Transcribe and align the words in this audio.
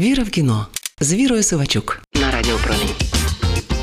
Віра 0.00 0.22
в 0.22 0.30
кіно 0.30 0.66
з 1.00 1.14
Вірою 1.14 1.42
Сивачук 1.42 2.02
на 2.14 2.30
радіопромінь. 2.30 2.94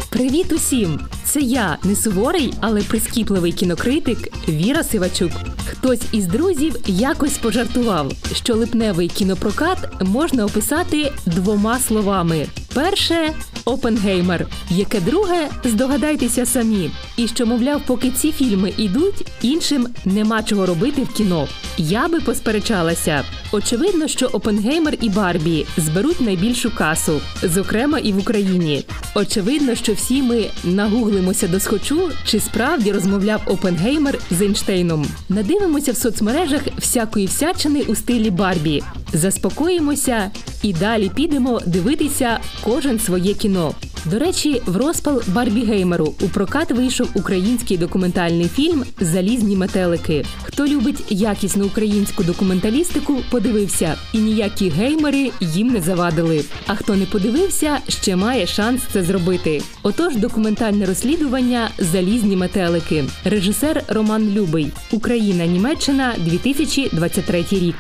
Привіт 0.10 0.54
усім! 0.54 1.00
Це 1.24 1.40
я, 1.40 1.78
не 1.84 1.96
суворий, 1.96 2.54
але 2.62 2.82
прискіпливий 2.82 3.52
кінокритик 3.52 4.50
Віра 4.50 4.84
Сивачук. 4.84 5.32
Хтось 5.70 6.02
із 6.12 6.28
друзів 6.28 6.76
якось 6.86 7.38
пожартував, 7.38 8.12
що 8.34 8.56
липневий 8.56 9.08
кінопрокат 9.08 10.02
можна 10.02 10.46
описати 10.46 11.12
двома 11.26 11.80
словами: 11.80 12.48
перше 12.74 13.34
Опенгеймер, 13.68 14.48
яке 14.70 15.00
друге 15.00 15.50
здогадайтеся 15.64 16.46
самі. 16.46 16.92
І 17.18 17.28
що, 17.28 17.46
мовляв, 17.46 17.82
поки 17.86 18.12
ці 18.12 18.32
фільми 18.32 18.74
ідуть, 18.78 19.28
іншим 19.42 19.88
нема 20.06 20.44
чого 20.44 20.66
робити 20.66 21.02
в 21.02 21.14
кіно. 21.14 21.48
Я 21.78 22.08
би 22.08 22.20
посперечалася. 22.20 23.24
Очевидно, 23.52 24.08
що 24.08 24.26
Опенгеймер 24.26 24.98
і 25.02 25.10
Барбі 25.10 25.66
зберуть 25.78 26.22
найбільшу 26.22 26.76
касу, 26.76 27.22
зокрема 27.44 28.00
і 28.00 28.14
в 28.14 28.20
Україні. 28.20 28.86
Очевидно, 29.18 29.76
що 29.76 29.94
всі 29.94 30.22
ми 30.22 30.46
нагуглимося 30.64 31.48
до 31.48 31.60
схочу, 31.60 32.12
чи 32.26 32.40
справді 32.40 32.92
розмовляв 32.92 33.42
Опенгеймер 33.46 34.20
з 34.32 34.42
Ейнштейном. 34.42 35.06
Надивимося 35.30 35.92
в 35.92 35.98
соцмережах 35.98 36.62
всякої 36.78 37.26
всячини 37.26 37.82
у 37.82 37.96
стилі 37.96 38.30
Барбі. 38.30 38.84
Заспокоїмося 39.14 40.32
і 40.64 40.74
далі 40.74 41.12
підемо 41.16 41.62
дивитися 41.66 42.40
кожен 42.64 43.00
своє 43.00 43.34
кіно. 43.34 43.74
До 44.12 44.20
речі, 44.20 44.62
в 44.66 44.78
розпал 44.78 45.22
Барбі 45.28 45.66
Геймеру 45.66 46.14
у 46.22 46.30
прокат 46.30 46.72
вийшов 46.72 47.10
український 47.14 47.78
документальний 47.78 48.48
фільм 48.48 48.86
Залізні 49.00 49.56
метелики. 49.56 50.26
Хто 50.44 50.68
любить 50.68 51.04
якісну 51.10 51.66
українську 51.66 52.24
документалістику, 52.24 53.18
подивився, 53.32 53.96
і 54.14 54.18
ніякі 54.18 54.70
геймери 54.70 55.32
їм 55.42 55.68
не 55.68 55.82
завадили. 55.82 56.44
А 56.68 56.76
хто 56.76 56.96
не 56.96 57.06
подивився, 57.06 57.78
ще 57.88 58.16
має 58.16 58.48
шанс 58.48 58.82
це 58.94 59.04
зробити. 59.04 59.62
Отож, 59.84 60.16
документальне 60.16 60.86
розслідування 60.86 61.70
Залізні 61.78 62.36
метелики. 62.36 63.06
Режисер 63.26 63.84
Роман 63.88 64.30
Любий. 64.30 64.72
Україна, 64.92 65.46
Німеччина, 65.46 66.16
2023 66.18 67.46
рік. 67.52 67.76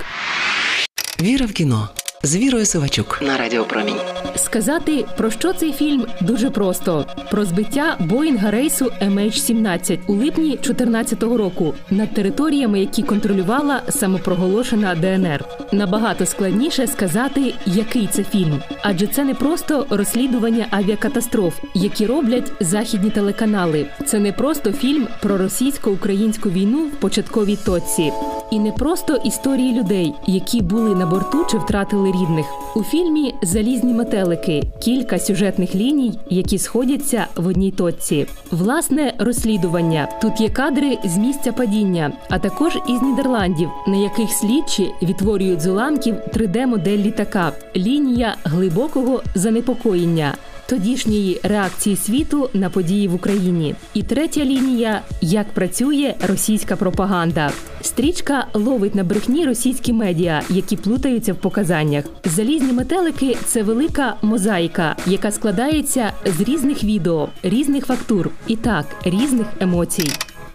Віра 1.21 1.45
в 1.45 1.51
кіно 1.51 1.89
з 2.23 2.35
Вірою 2.35 2.65
Сивачук 2.65 3.19
на 3.21 3.37
Радіо 3.37 3.63
Промінь. 3.63 3.97
Сказати 4.35 5.05
про 5.17 5.31
що 5.31 5.53
цей 5.53 5.73
фільм 5.73 6.05
дуже 6.21 6.49
просто: 6.49 7.05
про 7.31 7.45
збиття 7.45 7.95
Боїнга 7.99 8.51
рейсу 8.51 8.85
MH17 9.01 9.99
у 10.07 10.13
липні 10.13 10.49
2014 10.49 11.23
року 11.23 11.73
над 11.91 12.13
територіями, 12.13 12.79
які 12.79 13.03
контролювала 13.03 13.81
самопроголошена 13.89 14.95
ДНР. 14.95 15.45
Набагато 15.71 16.25
складніше 16.25 16.87
сказати, 16.87 17.53
який 17.65 18.07
це 18.07 18.23
фільм, 18.23 18.61
адже 18.81 19.07
це 19.07 19.23
не 19.23 19.33
просто 19.33 19.85
розслідування 19.89 20.67
авіакатастроф, 20.71 21.59
які 21.73 22.05
роблять 22.05 22.51
західні 22.59 23.09
телеканали. 23.09 23.85
Це 24.05 24.19
не 24.19 24.31
просто 24.31 24.71
фільм 24.71 25.07
про 25.21 25.37
російсько-українську 25.37 26.49
війну 26.49 26.85
в 26.85 26.91
початковій 26.91 27.57
точці, 27.65 28.11
і 28.51 28.59
не 28.59 28.71
просто 28.71 29.15
історії 29.15 29.79
людей, 29.79 30.13
які 30.27 30.61
були 30.61 30.95
на 30.95 31.05
борту 31.05 31.45
чи 31.51 31.57
втратили 31.57 32.11
рідних. 32.11 32.45
У 32.75 32.83
фільмі 32.83 33.33
Залізні 33.41 33.93
метелики 33.93 34.63
кілька 34.79 35.19
сюжетних 35.19 35.75
ліній, 35.75 36.19
які 36.29 36.57
сходяться 36.57 37.27
в 37.35 37.47
одній 37.47 37.71
точці. 37.71 38.27
Власне 38.51 39.13
розслідування. 39.17 40.07
Тут 40.21 40.41
є 40.41 40.49
кадри 40.49 40.97
з 41.05 41.17
місця 41.17 41.51
падіння, 41.51 42.11
а 42.29 42.39
також 42.39 42.77
із 42.89 43.01
Нідерландів, 43.01 43.69
на 43.87 43.97
яких 43.97 44.31
слідчі 44.31 44.91
відтворюють 45.01 45.61
з 45.61 45.67
уламків 45.67 46.15
3D-модель 46.15 46.97
літака. 46.97 47.51
Лінія 47.75 48.35
глибокого 48.43 49.23
занепокоєння. 49.35 50.33
Тодішньої 50.67 51.39
реакції 51.43 51.95
світу 51.95 52.49
на 52.53 52.69
події 52.69 53.07
в 53.07 53.13
Україні, 53.13 53.75
і 53.93 54.03
третя 54.03 54.45
лінія 54.45 55.01
як 55.21 55.53
працює 55.53 56.15
російська 56.27 56.75
пропаганда. 56.75 57.51
Стрічка 57.81 58.47
ловить 58.53 58.95
на 58.95 59.03
брехні 59.03 59.45
російські 59.45 59.93
медіа, 59.93 60.41
які 60.49 60.77
плутаються 60.77 61.33
в 61.33 61.35
показаннях. 61.35 62.05
Залізні 62.25 62.73
метелики 62.73 63.37
це 63.45 63.63
велика 63.63 64.15
мозаїка, 64.21 64.95
яка 65.05 65.31
складається 65.31 66.13
з 66.25 66.41
різних 66.41 66.83
відео, 66.83 67.29
різних 67.43 67.85
фактур 67.85 68.29
і 68.47 68.55
так 68.55 68.85
різних 69.05 69.47
емоцій. 69.59 70.11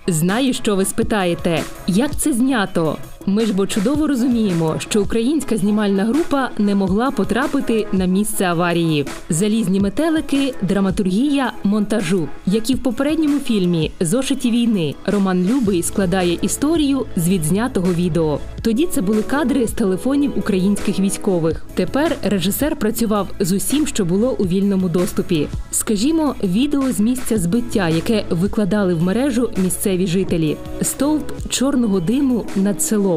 Знаю, 0.07 0.55
що 0.55 0.77
ви 0.77 0.85
спитаєте, 0.85 1.63
як 1.87 2.17
це 2.17 2.33
знято. 2.33 2.97
Ми 3.27 3.47
ж 3.47 3.53
бо 3.53 3.67
чудово 3.67 4.07
розуміємо, 4.07 4.77
що 4.79 5.03
українська 5.03 5.57
знімальна 5.57 6.05
група 6.05 6.51
не 6.59 6.75
могла 6.75 7.11
потрапити 7.11 7.87
на 7.93 8.07
місце 8.07 8.45
аварії. 8.45 9.07
Залізні 9.31 9.81
метелики, 9.81 10.55
драматургія 10.63 11.53
монтажу, 11.65 12.29
як 12.47 12.71
і 12.71 12.75
в 12.75 12.83
попередньому 12.83 13.39
фільмі 13.39 13.91
Зошиті 14.01 14.51
війни 14.51 14.95
Роман 15.07 15.47
Любий 15.47 15.83
складає 15.83 16.39
історію 16.43 17.07
з 17.17 17.29
відзнятого 17.29 17.93
відео. 17.93 18.39
Тоді 18.63 18.87
це 18.87 19.03
були 19.03 19.23
кадри 19.23 19.67
з 19.67 19.73
телефонів 19.73 20.39
українських 20.39 21.01
військових. 21.01 21.65
Тепер 21.75 22.17
режисер 22.23 22.77
працював 22.77 23.29
з 23.41 23.53
усім, 23.53 23.87
що 23.87 24.05
було 24.05 24.37
у 24.39 24.45
вільному 24.45 24.89
доступі. 24.89 25.49
Скажімо, 25.71 26.35
відео 26.45 26.93
з 26.93 27.01
місця 27.01 27.39
збиття, 27.39 27.89
яке 27.89 28.25
викладали 28.31 28.95
в 28.95 29.03
мережу 29.03 29.51
місцеві 29.57 30.07
жителі, 30.07 30.57
стовп 30.83 31.49
чорного 31.49 32.01
диму 32.01 32.47
над 32.57 32.83
селом 32.83 33.12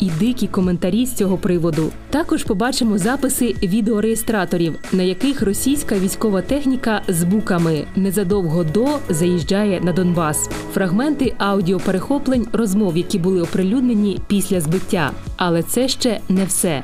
і 0.00 0.10
дикі 0.20 0.46
коментарі 0.46 1.06
з 1.06 1.14
цього 1.14 1.38
приводу. 1.38 1.90
Також 2.10 2.44
побачимо 2.44 2.98
записи 2.98 3.54
відеореєстраторів, 3.62 4.78
на 4.92 5.02
яких 5.02 5.42
російська 5.42 5.98
військова 5.98 6.42
техніка 6.42 7.02
з 7.08 7.24
буками 7.24 7.84
незадовго 7.96 8.64
до 8.64 8.86
заїжджає 9.08 9.80
на 9.80 9.92
Донбас. 9.92 10.50
Фрагменти 10.72 11.34
аудіоперехоплень 11.38 12.46
розмов, 12.52 12.96
які 12.96 13.18
були 13.18 13.42
оприлюднені 13.42 14.20
після 14.26 14.60
збиття. 14.60 15.10
Але 15.36 15.62
це 15.62 15.88
ще 15.88 16.20
не 16.28 16.44
все. 16.44 16.82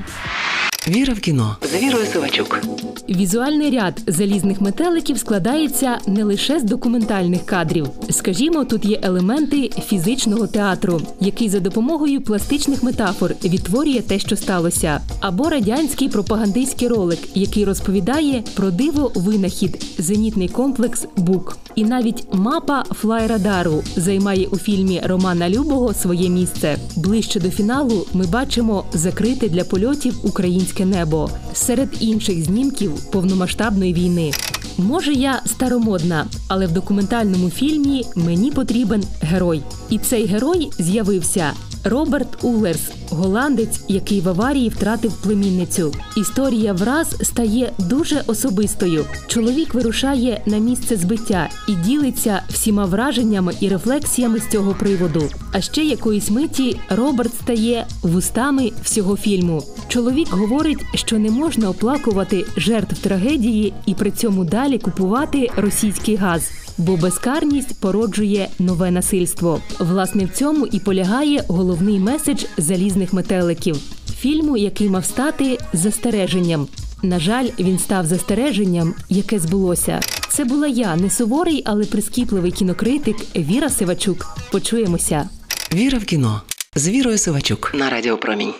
Віра 0.88 1.14
в 1.14 1.20
кіно 1.20 1.56
з 1.62 1.82
Вірою 1.82 2.06
Сивачук. 2.06 2.60
Візуальний 3.08 3.70
ряд 3.70 4.02
залізних 4.06 4.60
метеликів 4.60 5.18
складається 5.18 5.98
не 6.06 6.24
лише 6.24 6.60
з 6.60 6.62
документальних 6.62 7.46
кадрів. 7.46 7.86
Скажімо, 8.10 8.64
тут 8.64 8.84
є 8.84 9.00
елементи 9.02 9.70
фізичного 9.86 10.46
театру, 10.46 11.00
який 11.20 11.48
за 11.48 11.60
допомогою 11.60 12.20
пластичних 12.20 12.82
метафор 12.82 13.34
відтворює 13.44 14.00
те, 14.00 14.18
що 14.18 14.36
сталося, 14.36 15.00
або 15.20 15.50
радянський 15.50 16.08
пропагандистський 16.08 16.88
ролик, 16.88 17.18
який 17.34 17.64
розповідає 17.64 18.42
про 18.54 18.70
диво 18.70 19.12
винахід, 19.14 19.86
зенітний 19.98 20.48
комплекс 20.48 21.06
БУК. 21.16 21.56
І 21.74 21.84
навіть 21.84 22.24
мапа 22.32 22.84
флайрадару 22.90 23.82
займає 23.96 24.46
у 24.46 24.58
фільмі 24.58 25.02
Романа 25.04 25.50
Любого 25.50 25.94
своє 25.94 26.28
місце. 26.28 26.78
Ближче 26.96 27.40
до 27.40 27.50
фіналу 27.50 28.06
ми 28.14 28.26
бачимо 28.26 28.84
закрите 28.92 29.48
для 29.48 29.64
польотів 29.64 30.14
українське 30.22 30.69
небо 30.78 31.30
серед 31.54 31.88
інших 32.00 32.44
знімків 32.44 33.10
повномасштабної 33.10 33.94
війни. 33.94 34.30
Може, 34.78 35.12
я 35.12 35.42
старомодна, 35.46 36.26
але 36.48 36.66
в 36.66 36.72
документальному 36.72 37.50
фільмі 37.50 38.04
мені 38.16 38.50
потрібен 38.50 39.04
герой. 39.20 39.62
І 39.90 39.98
цей 39.98 40.26
герой 40.26 40.70
з'явився. 40.78 41.52
Роберт 41.84 42.44
Улерс, 42.44 42.92
голландець, 43.10 43.80
який 43.88 44.20
в 44.20 44.28
аварії 44.28 44.68
втратив 44.68 45.12
племінницю. 45.22 45.94
Історія 46.16 46.72
враз 46.72 47.16
стає 47.22 47.72
дуже 47.78 48.22
особистою. 48.26 49.04
Чоловік 49.26 49.74
вирушає 49.74 50.42
на 50.46 50.58
місце 50.58 50.96
збиття 50.96 51.48
і 51.68 51.74
ділиться 51.74 52.42
всіма 52.48 52.84
враженнями 52.84 53.52
і 53.60 53.68
рефлексіями 53.68 54.38
з 54.38 54.48
цього 54.48 54.74
приводу. 54.74 55.22
А 55.52 55.60
ще 55.60 55.84
якоїсь 55.84 56.30
миті 56.30 56.80
Роберт 56.88 57.34
стає 57.34 57.86
вустами 58.02 58.72
всього 58.82 59.16
фільму. 59.16 59.62
Чоловік 59.88 60.28
говорить, 60.30 60.84
що 60.94 61.18
не 61.18 61.30
можна 61.30 61.68
оплакувати 61.68 62.46
жертв 62.56 63.02
трагедії 63.02 63.72
і 63.86 63.94
при 63.94 64.10
цьому 64.10 64.44
далі 64.44 64.78
купувати 64.78 65.48
російський 65.56 66.16
газ. 66.16 66.50
Бо 66.80 66.96
безкарність 66.96 67.80
породжує 67.80 68.48
нове 68.58 68.90
насильство. 68.90 69.60
Власне, 69.78 70.24
в 70.24 70.30
цьому 70.30 70.66
і 70.66 70.80
полягає 70.80 71.44
головний 71.48 71.98
меседж 71.98 72.44
залізних 72.56 73.12
метеликів 73.12 73.76
фільму, 74.18 74.56
який 74.56 74.88
мав 74.88 75.04
стати 75.04 75.58
застереженням. 75.72 76.68
На 77.02 77.18
жаль, 77.20 77.48
він 77.58 77.78
став 77.78 78.06
застереженням, 78.06 78.94
яке 79.08 79.38
збулося. 79.38 80.00
Це 80.28 80.44
була 80.44 80.66
я, 80.66 80.96
не 80.96 81.10
суворий, 81.10 81.62
але 81.66 81.84
прискіпливий 81.84 82.52
кінокритик 82.52 83.16
Віра 83.36 83.68
Сивачук. 83.68 84.26
Почуємося. 84.52 85.28
Віра 85.74 85.98
в 85.98 86.04
кіно 86.04 86.42
з 86.74 86.88
Вірою 86.88 87.18
Сивачук 87.18 87.72
на 87.74 87.90
Радіо 87.90 88.16
Промінь. 88.16 88.52